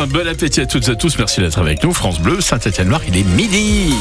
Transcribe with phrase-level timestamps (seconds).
[0.00, 1.18] un bon appétit à toutes et à tous.
[1.18, 1.92] Merci d'être avec nous.
[1.92, 3.94] France Bleu, Saint-Étienne-Noir, il est midi.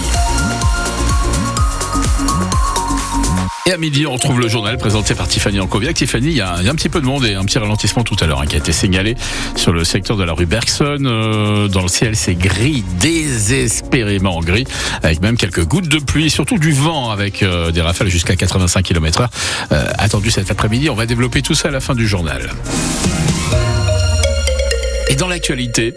[3.66, 5.96] Et à midi, on retrouve le journal présenté par Tiffany Ancoviak.
[5.96, 8.26] Tiffany, il y, a, un petit peu de monde et un petit ralentissement tout à
[8.26, 9.16] l'heure hein, qui a été signalé
[9.56, 10.98] sur le secteur de la rue Bergson.
[11.02, 14.66] Euh, dans le ciel, c'est gris, désespérément gris,
[15.04, 18.84] avec même quelques gouttes de pluie, surtout du vent avec euh, des rafales jusqu'à 85
[18.84, 19.28] km/h.
[19.72, 22.50] Euh, attendu cet après-midi, on va développer tout ça à la fin du journal.
[25.22, 25.94] Dans l'actualité,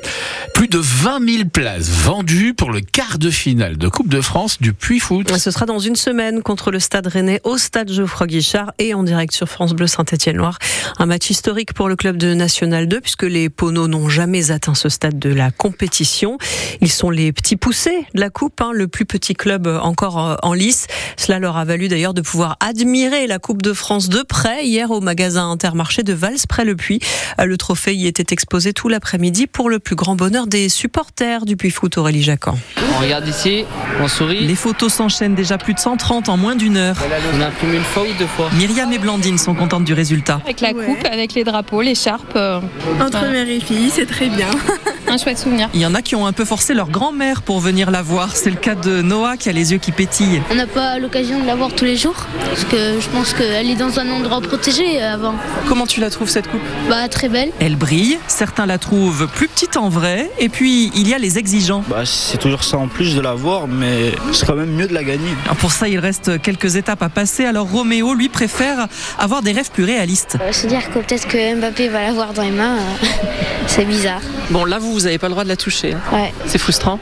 [0.53, 4.61] plus de 20 000 places vendues pour le quart de finale de Coupe de France
[4.61, 5.35] du Puy Foot.
[5.39, 9.03] Ce sera dans une semaine contre le Stade Rennais au Stade Geoffroy Guichard et en
[9.03, 10.59] direct sur France Bleu Saint-Étienne-Noir.
[10.99, 14.75] Un match historique pour le club de National 2 puisque les Poneaux n'ont jamais atteint
[14.75, 16.37] ce stade de la compétition.
[16.83, 20.53] Ils sont les petits poussés de la Coupe, hein, le plus petit club encore en
[20.53, 20.87] lice.
[21.17, 24.91] Cela leur a valu d'ailleurs de pouvoir admirer la Coupe de France de près hier
[24.91, 27.01] au magasin Intermarché de Vals près le Puy.
[27.43, 31.45] Le trophée y était exposé tout la après-midi pour le plus grand bonheur des supporters
[31.45, 32.59] du Puy-Foot Aurélie Jacan.
[32.97, 33.65] On regarde ici,
[34.03, 34.45] on sourit.
[34.45, 36.97] Les photos s'enchaînent déjà plus de 130 en moins d'une heure.
[37.33, 38.51] On a imprimé une fois ou deux fois.
[38.59, 40.41] Myriam et Blandine sont contentes du résultat.
[40.43, 42.33] Avec la coupe, avec les drapeaux, l'écharpe.
[42.35, 42.59] Euh,
[43.01, 44.49] Entre mère et fille, c'est très bien.
[45.09, 45.69] un chouette souvenir.
[45.75, 48.37] Il y en a qui ont un peu forcé leur grand-mère pour venir la voir.
[48.37, 50.43] C'est le cas de Noah qui a les yeux qui pétillent.
[50.51, 53.71] On n'a pas l'occasion de la voir tous les jours parce que je pense qu'elle
[53.71, 55.35] est dans un endroit protégé euh, avant.
[55.69, 56.61] Comment tu la trouves cette coupe?
[56.89, 57.51] Bah très belle.
[57.61, 61.39] Elle brille, certains la trouvent plus petite en vrai, et puis il y a les
[61.39, 61.85] exigeants.
[61.89, 64.95] Bah, c'est toujours ça en plus de la voir, mais c'est quand même mieux de
[64.95, 65.31] la gagner.
[65.45, 67.45] Alors pour ça, il reste quelques étapes à passer.
[67.45, 70.39] Alors Roméo, lui, préfère avoir des rêves plus réalistes.
[70.41, 73.07] Euh, se dire que peut-être que Mbappé va l'avoir dans les mains, euh,
[73.67, 74.21] c'est bizarre.
[74.51, 75.93] Bon, là, vous, vous n'avez pas le droit de la toucher.
[75.95, 76.01] hein.
[76.13, 76.99] Ouais, C'est frustrant.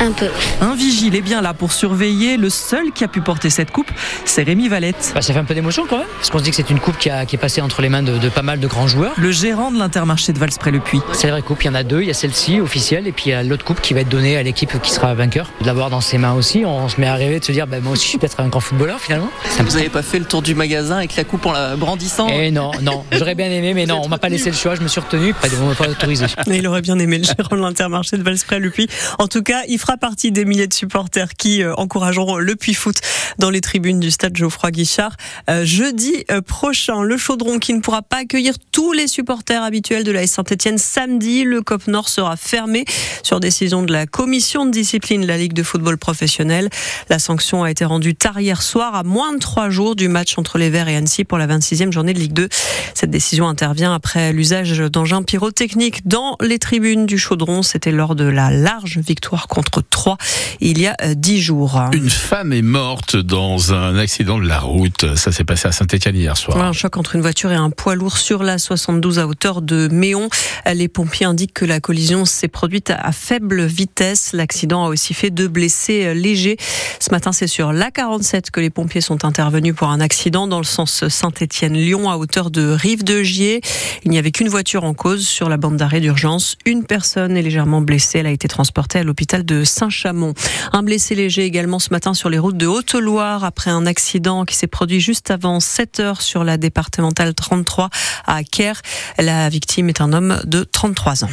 [0.00, 0.26] un peu.
[0.60, 2.36] Un vigile est bien là pour surveiller.
[2.36, 3.90] Le seul qui a pu porter cette coupe,
[4.24, 5.12] c'est Rémi Valette.
[5.14, 6.80] Bah, ça fait un peu d'émotion quand même, parce qu'on se dit que c'est une
[6.80, 8.86] coupe qui, a- qui est passée entre les mains de, de pas mal de grands
[8.88, 9.12] joueurs.
[9.16, 11.00] Le gérant de l'intermarché de Vals-près-le-Puy.
[11.12, 13.12] C'est la vraie coupe, il y en a deux, il y a celle-ci officielle et
[13.12, 15.50] puis il y a l'autre coupe qui va être donnée à l'équipe qui sera vainqueur.
[15.60, 17.76] De l'avoir dans ses mains aussi, on se met à rêver de se dire bah,
[17.82, 19.28] moi aussi je suis peut-être un grand footballeur finalement.
[19.58, 22.28] Vous n'avez pas fait le tour du magasin avec la coupe en la brandissant?
[22.30, 24.80] Eh non, non, j'aurais bien aimé, mais non, on m'a pas laissé le choix, je
[24.82, 26.26] me suis retenu, Pas- on m'a pas autorisé.
[26.46, 28.88] Et il aurait bien aimé le gérant de l'intermarché de Vals-près-le-Puy.
[29.18, 32.74] En tout cas, il fera partie des milliers de supporters qui euh, encourageront le Puy
[32.74, 32.96] Foot
[33.38, 35.16] dans les tribunes du stade Geoffroy Guichard.
[35.50, 40.04] Euh, jeudi euh, prochain, le Chaudron qui ne pourra pas accueillir tous les supporters habituels
[40.04, 41.44] de la Saint-Etienne samedi.
[41.44, 42.84] Le COP Nord sera fermé
[43.22, 46.68] sur décision de la commission de discipline de la Ligue de football professionnel.
[47.08, 50.38] La sanction a été rendue tard hier soir à moins de trois jours du match
[50.38, 52.48] entre les Verts et Annecy pour la 26e journée de Ligue 2.
[52.94, 57.62] Cette décision intervient après l'usage d'engins pyrotechniques dans les tribunes du Chaudron.
[57.62, 60.18] C'était lors de la large victoire contre 3
[60.60, 61.80] il y a euh, dix jours.
[61.92, 65.14] Une femme est morte dans un accident de la route.
[65.16, 66.58] Ça s'est passé à Saint-Etienne hier soir.
[66.58, 69.88] Un choc entre une voiture et un poids lourd sur la 72 à hauteur de
[69.90, 70.28] Méon.
[70.72, 74.32] Les pompiers indiquent que la collision s'est produite à faible vitesse.
[74.32, 76.56] L'accident a aussi fait deux blessés légers.
[77.00, 80.58] Ce matin, c'est sur la 47 que les pompiers sont intervenus pour un accident dans
[80.58, 83.60] le sens Saint-Étienne-Lyon à hauteur de Rive de Gier.
[84.04, 86.56] Il n'y avait qu'une voiture en cause sur la bande d'arrêt d'urgence.
[86.66, 88.18] Une personne est légèrement blessée.
[88.18, 90.34] Elle a été transportée à l'hôpital de Saint-Chamond.
[90.72, 94.54] Un blessé léger également ce matin sur les routes de Haute-Loire après un accident qui
[94.54, 97.90] s'est produit juste avant 7 heures sur la départementale 33
[98.26, 98.80] à Caire.
[99.18, 101.30] La victime est un homme de 33 ans.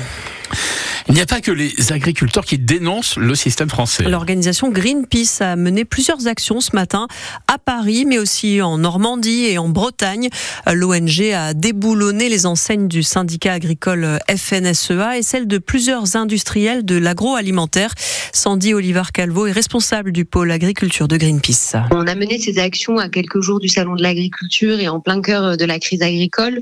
[1.11, 4.03] Il n'y a pas que les agriculteurs qui dénoncent le système français.
[4.03, 7.09] L'organisation Greenpeace a mené plusieurs actions ce matin
[7.49, 10.29] à Paris, mais aussi en Normandie et en Bretagne.
[10.71, 16.95] L'ONG a déboulonné les enseignes du syndicat agricole FNSEA et celles de plusieurs industriels de
[16.95, 17.93] l'agroalimentaire.
[18.31, 21.75] Sandy Olivar Calvo est responsable du pôle agriculture de Greenpeace.
[21.91, 25.21] On a mené ces actions à quelques jours du salon de l'agriculture et en plein
[25.21, 26.61] cœur de la crise agricole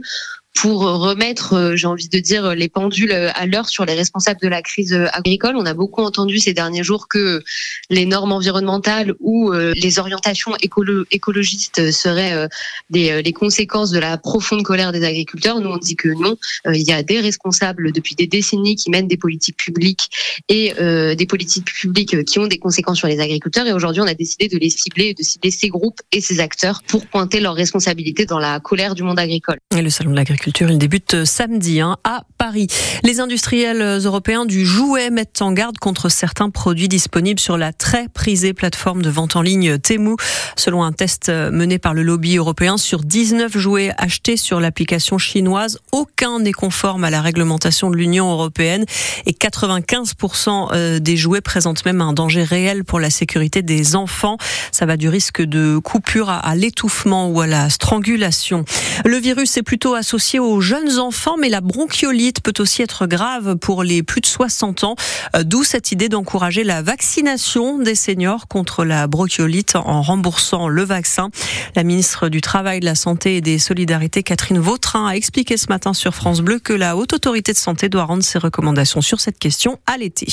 [0.55, 4.47] pour remettre, euh, j'ai envie de dire, les pendules à l'heure sur les responsables de
[4.47, 5.55] la crise euh, agricole.
[5.55, 7.41] On a beaucoup entendu ces derniers jours que
[7.89, 12.47] les normes environnementales ou euh, les orientations écolo écologistes seraient euh,
[12.89, 15.61] des, euh, les conséquences de la profonde colère des agriculteurs.
[15.61, 16.35] Nous, on dit que non.
[16.67, 20.09] Euh, Il y a des responsables depuis des décennies qui mènent des politiques publiques
[20.49, 23.65] et euh, des politiques publiques euh, qui ont des conséquences sur les agriculteurs.
[23.67, 26.81] Et aujourd'hui, on a décidé de les cibler, de cibler ces groupes et ces acteurs
[26.85, 29.57] pour pointer leurs responsabilités dans la colère du monde agricole.
[29.75, 32.67] Et le salon de l'agriculture, il débute samedi hein, à Paris.
[33.03, 38.07] Les industriels européens du jouet mettent en garde contre certains produits disponibles sur la très
[38.09, 40.15] prisée plateforme de vente en ligne Temu.
[40.55, 45.79] Selon un test mené par le lobby européen sur 19 jouets achetés sur l'application chinoise,
[45.91, 48.85] aucun n'est conforme à la réglementation de l'Union européenne
[49.25, 54.37] et 95% euh, des jouets présentent même un danger réel pour la sécurité des enfants.
[54.71, 58.65] Ça va du risque de coupure à l'étouffement ou à la strangulation.
[59.05, 63.07] Le virus est plutôt associé associée aux jeunes enfants, mais la bronchiolite peut aussi être
[63.07, 64.95] grave pour les plus de 60 ans.
[65.35, 70.83] Euh, d'où cette idée d'encourager la vaccination des seniors contre la bronchiolite en remboursant le
[70.83, 71.29] vaccin.
[71.75, 75.65] La ministre du Travail, de la Santé et des Solidarités, Catherine Vautrin, a expliqué ce
[75.69, 79.19] matin sur France Bleu que la Haute Autorité de Santé doit rendre ses recommandations sur
[79.19, 80.27] cette question à l'été.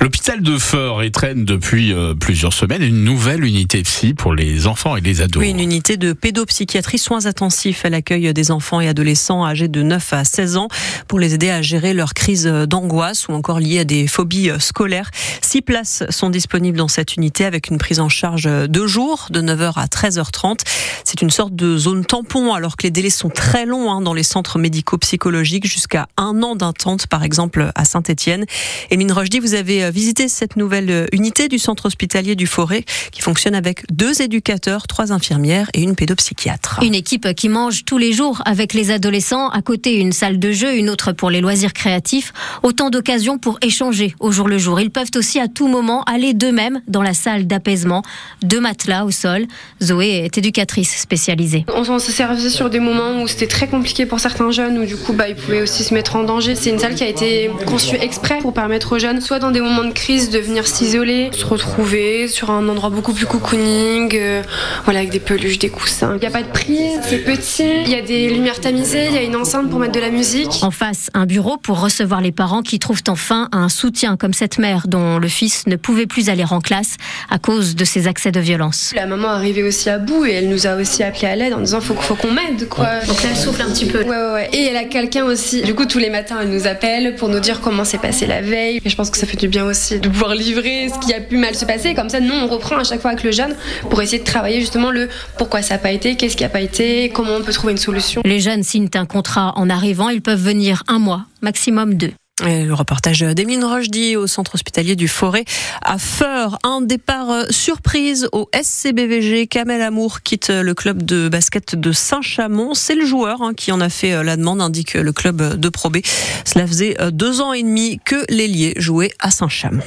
[0.00, 4.96] L'hôpital de Feur étraîne depuis euh, plusieurs semaines une nouvelle unité psy pour les enfants
[4.96, 5.42] et les ados.
[5.42, 7.82] Oui, une unité de pédopsychiatrie, soins intensifs.
[7.84, 10.68] Elle accueille des enfants et adolescents âgés de 9 à 16 ans
[11.06, 15.10] pour les aider à gérer leurs crises d'angoisse ou encore liées à des phobies scolaires.
[15.42, 19.40] Six places sont disponibles dans cette unité avec une prise en charge de jour de
[19.40, 20.60] 9h à 13h30.
[21.04, 24.14] C'est une sorte de zone tampon alors que les délais sont très longs hein, dans
[24.14, 28.44] les centres médico-psychologiques jusqu'à un an d'attente par exemple à Saint-Étienne.
[28.90, 33.54] Émine Rochdy, vous avez visité cette nouvelle unité du centre hospitalier du Forêt qui fonctionne
[33.54, 36.80] avec deux éducateurs, trois infirmières et une pédopsychiatre.
[36.82, 39.07] Une équipe qui mange tous les jours avec les adolescents,
[39.52, 42.32] à côté une salle de jeu, une autre pour les loisirs créatifs,
[42.62, 44.80] autant d'occasions pour échanger au jour le jour.
[44.80, 48.02] Ils peuvent aussi à tout moment aller d'eux-mêmes dans la salle d'apaisement,
[48.42, 49.46] deux matelas au sol.
[49.82, 51.64] Zoé est éducatrice spécialisée.
[51.74, 54.96] On se servait sur des moments où c'était très compliqué pour certains jeunes, où du
[54.96, 56.54] coup bah, ils pouvaient aussi se mettre en danger.
[56.54, 59.60] C'est une salle qui a été conçue exprès pour permettre aux jeunes, soit dans des
[59.60, 64.42] moments de crise, de venir s'isoler, se retrouver sur un endroit beaucoup plus cocooning, euh,
[64.84, 66.14] voilà, avec des peluches, des coussins.
[66.16, 69.14] Il n'y a pas de prise, c'est petit, il y a des lumières tamisées, il
[69.14, 70.58] y a une enceinte pour mettre de la musique.
[70.62, 74.58] En face, un bureau pour recevoir les parents qui trouvent enfin un soutien comme cette
[74.58, 76.96] mère dont le fils ne pouvait plus aller en classe
[77.30, 78.92] à cause de ses accès de violence.
[78.96, 81.60] La maman arrivait aussi à bout et elle nous a aussi appelé à l'aide en
[81.60, 83.00] disant faut, faut qu'on m'aide quoi.
[83.06, 84.02] Donc là elle souffle un petit peu.
[84.02, 84.50] Ouais, ouais, ouais.
[84.52, 85.62] Et elle a quelqu'un aussi.
[85.62, 88.40] Du coup tous les matins elle nous appelle pour nous dire comment s'est passé la
[88.40, 88.80] veille.
[88.84, 91.20] Et je pense que ça fait du bien aussi de pouvoir livrer ce qui a
[91.20, 91.94] pu mal se passer.
[91.94, 93.54] Comme ça nous on reprend à chaque fois avec le jeune
[93.90, 96.60] pour essayer de travailler justement le pourquoi ça n'a pas été, qu'est-ce qui n'a pas
[96.60, 98.22] été, comment on peut trouver une solution.
[98.24, 102.12] Les jeunes signent un contrat en arrivant, ils peuvent venir un mois, maximum deux.
[102.44, 105.44] Le reportage d'Emeline Rochdy au centre hospitalier du Forêt
[105.82, 106.58] à Feur.
[106.62, 109.48] Un départ euh, surprise au SCBVG.
[109.48, 112.74] Kamel Amour quitte le club de basket de Saint-Chamond.
[112.74, 115.68] C'est le joueur hein, qui en a fait euh, la demande, indique le club de
[115.68, 115.98] Pro B.
[116.44, 119.82] Cela faisait euh, deux ans et demi que l'ailier jouait à Saint-Chamond.